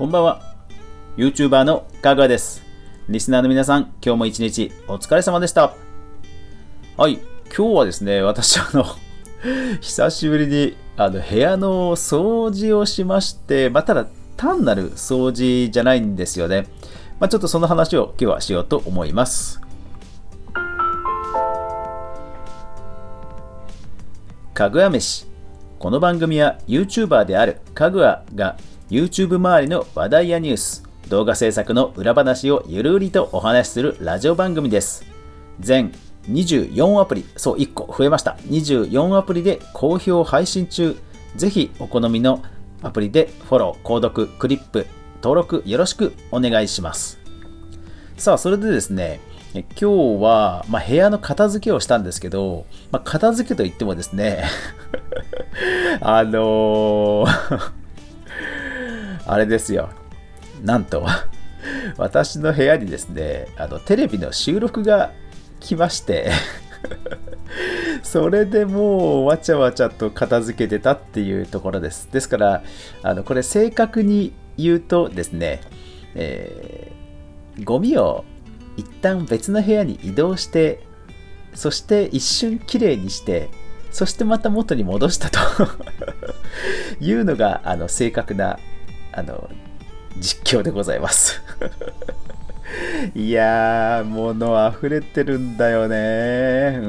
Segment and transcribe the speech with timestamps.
[0.00, 0.40] こんばんは。
[1.18, 2.62] YouTuber のかぐわです。
[3.10, 5.74] リスナーの皆さん、今日も一日お疲れ様でした。
[6.96, 7.18] はい、
[7.54, 8.86] 今日はですね、私、あの、
[9.82, 14.06] 久しぶりにあの部屋の掃除をしまして、まあ、ただ
[14.38, 16.66] 単なる掃除じゃないんですよね。
[17.18, 19.60] まあ、ちょっとその話を今日はしようと思います。
[24.54, 25.26] かぐわ飯。
[25.78, 28.56] この番組は YouTuber であるかぐわが
[28.90, 35.06] YouTube 周りの話題やニュース、動画制作の裏話をゆるりとお話しするラジオ番組です。
[35.60, 35.92] 全
[36.28, 38.36] 24アプリ、そう1個増えました。
[38.48, 40.96] 24アプリで好評配信中。
[41.36, 42.42] ぜひお好みの
[42.82, 44.88] アプリでフォロー、購読、クリップ、
[45.22, 47.20] 登録よろしくお願いします。
[48.16, 49.20] さあ、それでですね、
[49.54, 49.84] 今日
[50.20, 54.42] は、まあ、部屋の片付けをしたんですけど、まあ、片付けといってもですね、
[56.02, 57.79] あのー
[59.30, 59.90] あれですよ、
[60.62, 61.06] なんと、
[61.96, 65.12] 私の部屋にですね、あのテレビの収録が
[65.60, 66.30] 来まして、
[68.02, 72.08] それでもうわちゃわちゃと片付けてたっていうところです。
[72.10, 72.62] ですから、
[73.02, 75.60] あのこれ正確に言うとですね、
[76.14, 77.00] えー
[77.64, 78.24] ゴミを
[78.76, 80.80] 一旦別の部屋に移動して、
[81.54, 83.50] そして一瞬きれいにして、
[83.90, 85.38] そしてまた元に戻したと
[87.00, 88.58] いうのがあの正確な
[89.12, 89.48] あの
[90.18, 91.40] 実況でございます。
[93.14, 96.78] いやー、物溢れてるんだよね。
[96.80, 96.86] う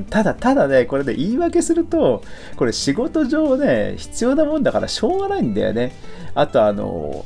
[0.00, 0.06] ん。
[0.10, 2.22] ただ、ただね、これで言い訳すると、
[2.56, 5.92] これ仕事上ね、必要なもんだからしょうがないんだよね。
[6.34, 7.24] あと、あの、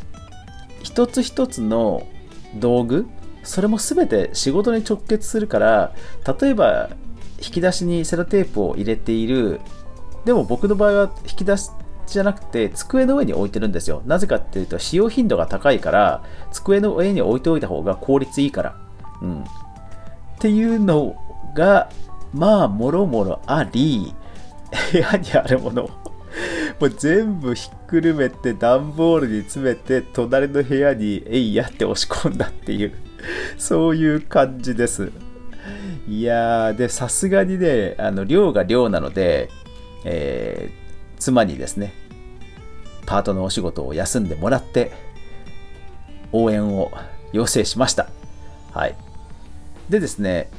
[0.83, 2.07] 一つ一つの
[2.55, 3.07] 道具、
[3.43, 5.93] それも全て仕事に直結するから、
[6.41, 6.91] 例えば、
[7.39, 9.61] 引き出しにセロテープを入れている、
[10.25, 11.71] でも僕の場合は引き出し
[12.07, 14.03] じゃなくて机の上に置いてるんですよ。
[14.07, 18.77] なぜかっていうと使用頻度が高いから机の上に置いておいた方が効率いいから。
[19.23, 19.43] うん。
[19.43, 19.45] っ
[20.39, 21.17] ていうの
[21.55, 21.91] が
[22.33, 24.15] まあもろもろあり
[24.93, 25.89] 部屋にあるものを
[26.79, 32.93] もう全部ひっくるめて段ボールに詰めて隣の部屋にえいやって押し込んだっていう
[33.57, 35.11] そういう感じです。
[36.07, 39.49] いやーでさすがにねあの量が量なので、
[40.05, 40.86] えー
[41.19, 41.93] 妻にですね
[43.07, 44.93] パートのお仕事を休んでもらって
[46.33, 46.91] 応援を
[47.33, 48.09] 要請しました。
[48.73, 48.97] はい。
[49.89, 50.51] でですね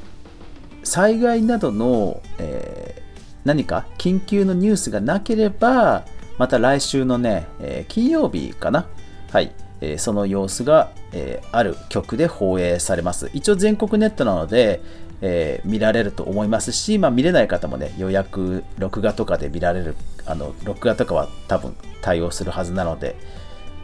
[0.82, 3.08] 災害などの、えー
[3.44, 6.04] 何か緊急のニュースがなければ
[6.38, 8.86] また来週のね、えー金曜日かな。
[9.30, 13.30] はい、えーその様子が、えある局で放映されます。
[13.32, 14.82] 一応全国ネットなので、
[15.20, 19.96] えー見られると思いますし、まあ、見れない方もね予約録画とかで見られる
[20.26, 23.16] あの録画とかは多分対応するはずなので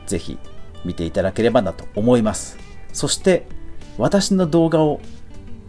[0.07, 0.39] ぜひ
[0.85, 2.59] 見ていただければなと思います。
[2.93, 3.47] そして
[3.99, 5.01] 私の動画を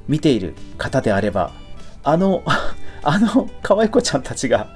[0.08, 1.52] 見ている方であれば
[2.04, 2.44] あの
[3.04, 4.68] あの可愛い子ちゃんたちが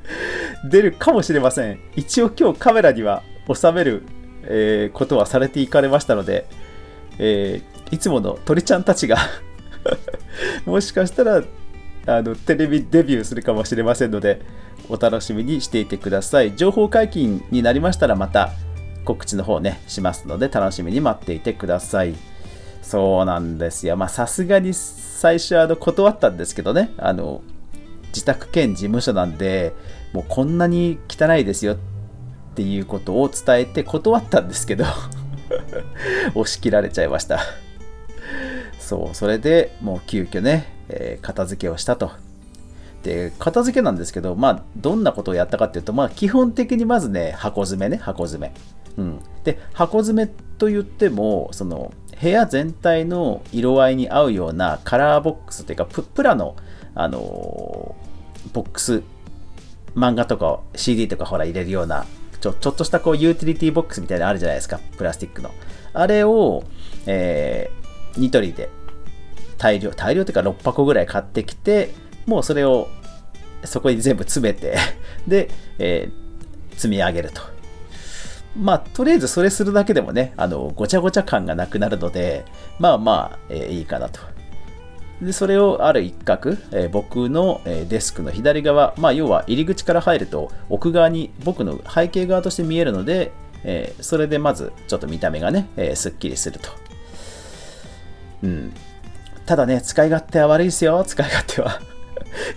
[0.68, 1.78] 出るかもしれません。
[1.96, 3.22] 一応今日カメラには
[3.52, 4.02] 収める、
[4.44, 6.46] えーことはされていかれましたので、
[7.18, 9.16] えーいつもの鳥ちゃんたちが
[10.66, 11.42] もしかしたら
[12.06, 14.40] あのテレビデビューするかもしれませんので
[14.88, 16.56] お楽しみにしていてください。
[16.56, 18.52] 情報解禁になりましたらまた
[19.04, 22.14] 告知の方ねしますので楽しみに待っていてください。
[22.82, 23.96] そうなんですよ。
[23.96, 26.90] まさすがに最初あの断ったんですけどね。
[26.96, 27.42] あの
[28.08, 29.74] 自宅兼事務所なんで
[30.12, 31.76] もうこんなに汚いですよっ
[32.54, 34.84] ていうことを伝えて断ったんですけど
[36.34, 37.40] 押し切られちゃいました。
[38.88, 42.10] そうそれでもう急遽ね、えー片付けをしたと。
[43.02, 48.54] で片付けなんですけどまあどんなことをやったかっていうとまあ基本的にまずね箱詰めね箱詰め。
[48.96, 49.20] うん。
[49.44, 56.56] で箱詰めと言ってもその部屋全体の色合いに合うようなカラーボックスというかプラの
[56.94, 59.02] あのーボックス
[59.94, 62.06] 漫画とか CD とかほら入れるような
[62.40, 65.50] ちょちょっとしたこうユーティリティボックスみたいなのあるじゃないですかプラスチックの。
[65.92, 66.64] あれを、
[67.04, 67.78] えー
[68.18, 68.68] ニトリで
[69.58, 71.92] 大量大量というか6箱ぐらい買ってきて
[72.26, 72.88] もうそれを
[73.64, 74.76] そこに全部詰めて
[75.26, 76.28] で、えー
[76.78, 77.42] 積み上げると
[78.56, 82.44] まあとりあえずそれするだけでもねあのごちゃごちゃ感がなくなるので
[82.78, 84.20] まあまあ、えーいいかなと
[85.20, 93.32] でそれをある一角、えー僕の、えデスクの左側、まあ、要は入り口から入ると奥側に僕の背景側として見えるので、
[93.64, 96.70] えそれでまずちょっと見た目がね、えーすっきりすると。
[98.44, 98.72] うん。
[99.48, 101.80] ただね、使い勝手は悪いですよ、 使い勝手は。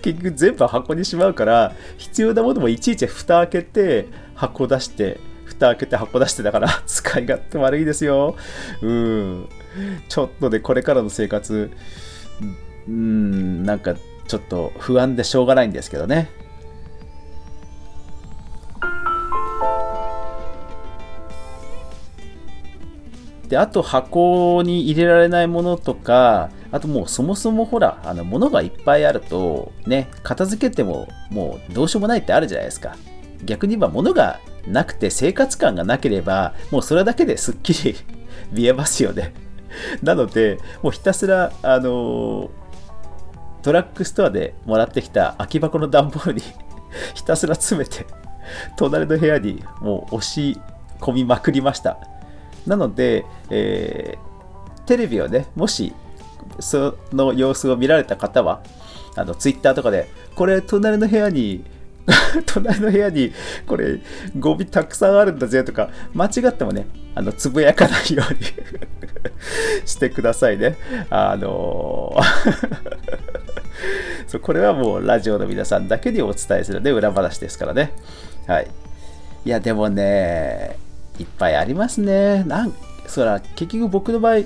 [0.02, 8.36] 結局全部箱にしまうから、必要なものもいちいち蓋開けて、箱出して、蓋開けて箱出してたから 使い勝手悪いですよ。
[8.82, 9.48] うん。
[10.10, 11.70] ちょっとでこれからの生活
[12.86, 13.94] うんなんか
[14.28, 16.28] ちょっと不安でしょうがないんですけどね。
[23.48, 32.96] であと箱に入れられないものとかあともうそもそもほらあの物がいっぱいあるとね片付けてももうどうしようもないってあるじゃないですか。
[33.44, 37.96] 逆に言えば物がなくて生活感がなければもうそれだけですっきり
[38.50, 39.34] 見えますよね。
[40.02, 42.50] なのでもうひたすらあの
[43.62, 46.42] ドラッグストアでもらってきた空き箱の段ボールに
[47.14, 48.06] ひたすら詰めて
[48.76, 50.58] 隣の部屋にもう押し
[51.00, 51.98] 込みまくりました。
[52.66, 55.92] なので、えー、テレビをね、もし
[56.60, 58.62] その様子を見られた方は、
[59.14, 61.64] あのツイッターとかで、これ、隣の部屋に、
[62.46, 63.32] 隣の部屋に、
[63.66, 64.00] これ、
[64.38, 68.40] ゴミたくさんあるんだぜとか、間違ってもね、あのつぶやかないように
[69.84, 70.76] してくださいね。
[71.10, 72.16] あの
[74.26, 77.92] そうこれはもうラジオの皆さんだけにお伝えするね、裏話ですからね。
[78.46, 78.68] はい。
[79.44, 80.78] いや、でもね、
[81.18, 82.44] いっぱいありますね。
[82.44, 82.74] なん
[83.06, 84.36] そら、結局僕の場合、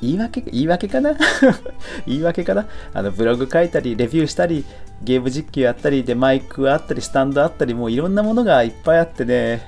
[0.00, 1.12] 言い訳、言い訳かな？
[2.06, 2.66] 言い訳かな？
[2.94, 4.64] あの、ブログ書いたり、レビューしたり、
[5.02, 9.62] ゲーム実況やったり、で、マイクあったり、スタンドあったり、もういろんなものがいっぱいあってね、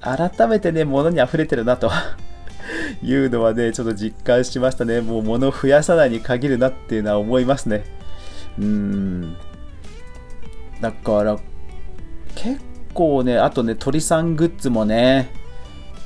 [0.00, 1.90] 改めてね、物に溢れてるなと
[3.02, 5.00] いうのはね、ちょっと実感しましたね。
[5.00, 7.84] もう物を増やさないに限るなっていうのは思いますね。
[8.58, 9.36] うーん。
[10.80, 11.38] だから、
[12.34, 12.60] 結
[12.94, 15.30] 構ね、あとね、鳥さんグッズもね、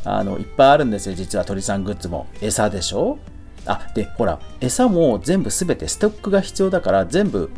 [0.05, 2.27] あの、いっぱいあるんですよ、実は鳥さんグッズも。
[2.41, 3.19] 餌でしょ？
[3.67, 7.51] あ、で、ほら、餌も全部すべてストックが必要だから、全部、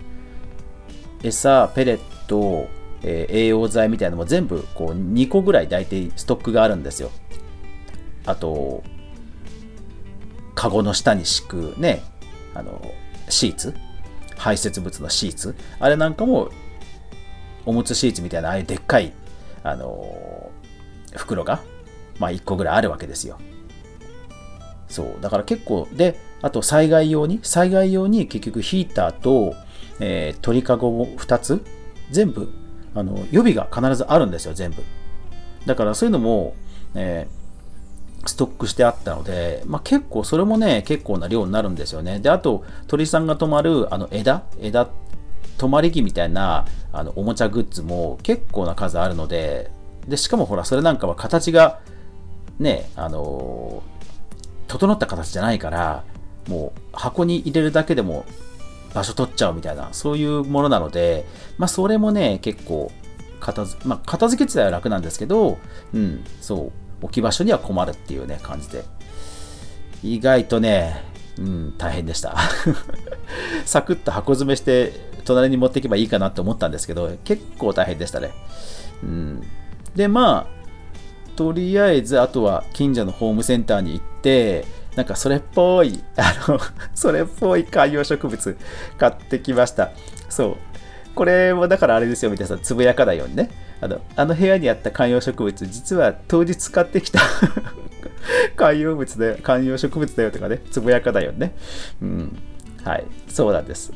[1.23, 2.67] 餌、ペレット、
[3.03, 7.11] えー、栄養剤みたいなのも全部、こう、2個ぐらい大体ストックがあるんですよ。
[8.27, 8.83] あと、
[10.55, 12.03] カゴの下に敷くね、
[12.55, 12.81] あの、
[13.29, 13.75] シーツ？
[14.37, 15.55] 排泄物のシーツ？
[15.79, 16.51] あれなんかも
[17.65, 19.13] おむつシーツみたいなああいうでっかい
[19.63, 20.51] あの
[21.17, 21.63] 袋が、
[22.23, 23.39] まあ、1個ぐらいあるわけですよ。
[24.89, 25.07] そう。
[25.21, 29.55] だから結構、で、あと災害用に、災害用に結局ヒーターと、
[29.99, 31.65] えー、鳥かごを2つ、
[32.13, 32.49] 全部、
[32.95, 34.85] あの、予備が必ずあるんですよ、全部。
[35.67, 36.55] だからそういうのも、
[36.95, 42.21] えー、ストックしてあったので、まあ、結構それもね、結構な量になるんですよね。
[42.21, 44.89] で、あと、鳥さんが止まるあの枝、枝、
[45.59, 49.71] 止まり木みたいなあのおもちゃグッズも結構な数あるので、
[50.07, 51.81] で、しかもほら、それなんかは形が、
[52.63, 53.83] ね、あの
[54.69, 56.05] 整った形じゃないから、
[56.49, 58.25] もう箱に入れるだけでも
[58.95, 61.27] 場所取っちゃうみたいな、そういうものなので、
[61.59, 62.91] まあ、それもね、結構
[63.41, 65.59] 片付、まあ、片付け自体は楽なんですけど、
[65.93, 68.85] うん、そう、置き場所には困るっていうね、感じで。
[70.03, 71.03] 意外とね、
[71.39, 72.37] うん、大変でした。
[73.65, 74.93] サクッと箱詰めして、
[75.25, 78.31] 隣に持っていけばいいかなって思ったんですけど、結構大変でしたね。
[79.03, 79.43] うん、
[79.95, 80.62] で、まあ、
[81.37, 84.65] とりあえず、あとは近所のホームセンターに行って、
[84.97, 86.61] なんかそれっぽい、あの、
[86.95, 88.57] それっぽい観葉植物
[88.99, 89.91] 買ってきました。
[90.29, 90.57] そう。
[91.15, 93.51] これもだからあれですよ、皆さん、つぶやかないようにね。
[93.81, 97.21] あの、あの部屋にあった観葉植物、実は当日買ってきた
[98.57, 101.55] 観葉物で、観葉植物だよとかね、つぶやかないよね。
[102.01, 102.39] うん。
[102.85, 103.05] はい。
[103.29, 103.93] そうなんです。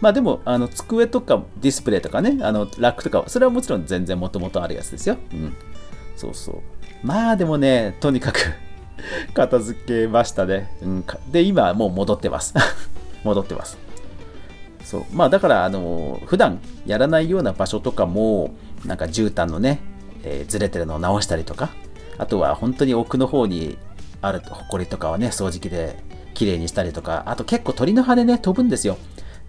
[0.00, 5.16] まあでも、あの、机とかディスプレイとかね、あの、ラックとか、それはもちろん全然もともとあるやつですよ。
[5.32, 5.54] うん。
[6.20, 6.56] そうそう。
[7.02, 8.40] まあでもね、とにかく
[9.32, 10.70] 片付けましたね。
[10.82, 12.54] うん、で、今もう戻ってます。
[13.24, 13.78] 戻ってます。
[14.84, 15.04] そう。
[15.12, 18.50] まあだから、あの、普段やらないような場所とかも、
[18.84, 19.80] なんか絨毯のね、
[20.22, 21.70] えー、ずれてるのを直したりとか、
[22.18, 23.78] あとは本当に奥の方に
[24.20, 25.96] あるホコリとかはね、掃除機で
[26.34, 28.98] 綺麗にしたりとか、あと結構鳥の羽ね、飛ぶんですよ。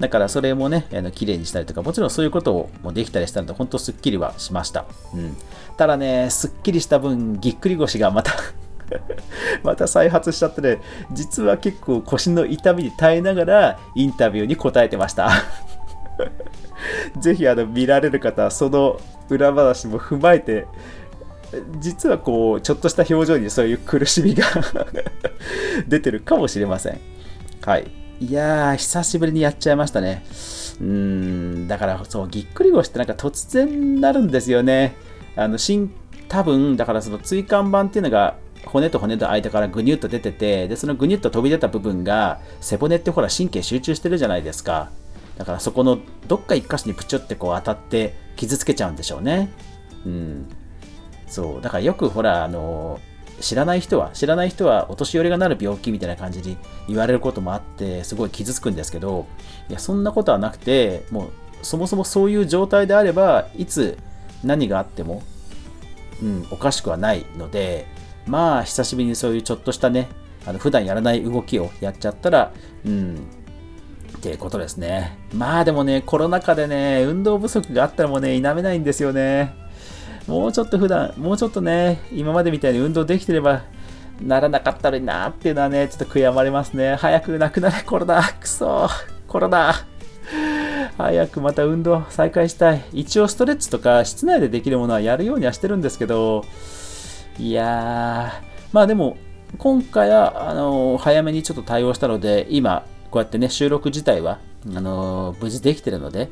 [0.01, 4.86] だからそれもね、あの綺麗にしたりとか、もちろんそういうこともできたりしたので、本当すっきりはしました。
[5.13, 5.38] うん。
[5.77, 8.34] ただね、すっきりした分、ぎっくり腰がまた
[9.63, 10.79] また再発しちゃってね、
[11.12, 15.31] 実は結構腰の痛みに耐えながらインタビューに答えてました
[17.20, 20.67] ぜひあの見られる方はその裏話も踏まえて
[21.79, 24.46] 実はこうちょっとした表情にそういう苦しみが
[25.88, 27.00] 出てるかもしれません
[27.62, 27.91] はい
[28.22, 30.24] いやー、久しぶりにやっちゃいましたね。
[30.80, 34.96] うーん、だからそう、ぎっくり腰ってなんか突然なるんですよね。
[35.36, 35.92] あの、新、
[36.28, 44.92] 多分、だからその椎間板っていうのが、骨と骨と間からぐにゅっと出てて、で、そのぐにゅっと飛び出た部分が、背骨ってほら神経集中してるじゃないですか。
[45.40, 45.98] だからそこの
[46.28, 49.50] どっか一箇所にプチュってこう当たって傷つけちゃうんでしょうね。
[50.06, 50.46] うん。
[51.25, 53.00] そうだからよくほらあの
[53.41, 56.57] 知らない人は知らない人はお年寄りがなる病気みたいな感じに
[56.88, 59.27] 言われることもあってすごい傷つくんですけど
[59.69, 61.31] いやそんなことはなくてもう
[61.65, 63.98] そもそもそういう状態であればいつ
[64.43, 65.21] 何があっても、
[66.21, 67.86] うん、おかしくはないので
[68.25, 70.07] まあ久しぶりにそういうちょっとしたね
[70.45, 72.51] あの普段やらない動きをやっちゃったら
[72.86, 73.15] うん
[74.17, 75.17] っていうことですね。
[75.33, 79.55] まあでもねコロナ禍でね運動不足があったらもうね否めないんですよね。
[80.28, 83.63] もうちょっと普段もうちょっとね今までみたいに運動できてれば
[84.22, 86.96] ならなかったのになっていうのはねちょっと悔やまれますね。
[86.96, 88.22] 早くなくなれコロナ。
[88.24, 88.88] くそ
[89.28, 89.74] コロナ。
[90.98, 92.84] 早くまた運動再開したい。
[92.94, 96.46] 一応ストレッチとか室内でできるものはやるようにはしてるんですけど、
[97.40, 99.18] いやー、まあでも、
[99.58, 104.40] 今回は、あのー、早めにちょっと対応したので、今、こうやってね、収録自体は、
[104.75, 106.30] あのー、無事できてるので、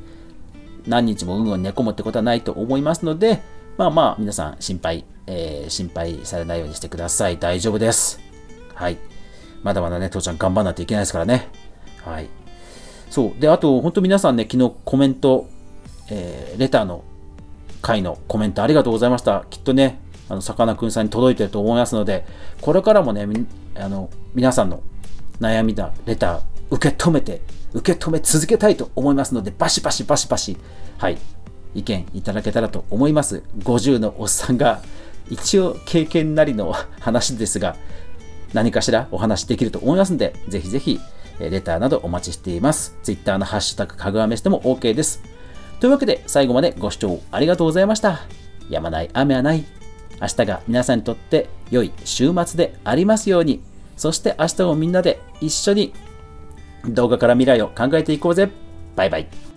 [0.88, 3.42] 何日もうんうん寝込むってことはないと思いますので、
[3.80, 7.38] まあまあ、皆さん心配、えー、心配されないようにしてください。
[7.38, 8.20] 大丈夫です。
[8.74, 8.98] はい。
[9.64, 11.48] まだまだね、父ちゃん頑張らないといけないですからね。
[12.04, 12.28] はい。
[13.10, 13.40] そう。
[13.40, 15.48] で、あと、本当皆さんね、昨日コメント、
[16.10, 17.06] えー、レターの
[17.82, 19.46] 回のコメントありがとうございました。
[19.50, 22.26] きっとね、あの、さかなクンさんに届いてると思いますので、
[22.60, 23.26] これからもね、
[23.76, 24.84] あの、皆さんの
[25.40, 27.40] 悩みだ、レター、受け止めて、
[27.72, 30.58] 受け止め続けたいと思いますので、バシバシバシバシ、
[30.98, 31.18] はい、
[31.76, 33.44] 意見いただけたらと思います。
[33.60, 34.82] 50のおっさんが、
[35.30, 37.76] 一応経験なりの話ですが、
[38.54, 41.00] 何かしらお話できると思いますので、ぜひぜひ
[41.40, 42.96] レターなどお待ちしています。
[43.04, 45.22] Twitter のハッシュタグかぐわ飯でも OK です。
[45.80, 48.22] というわけで最後までご視聴ありがとうございました。
[48.70, 49.66] やまない雨はない。
[50.22, 53.62] 明日が皆さんにとって良い週末でありますように。
[53.96, 55.94] そして明日もみんなで一緒に
[56.86, 58.50] 動画から未来を考えていこうぜ。
[58.96, 59.49] バイバイ。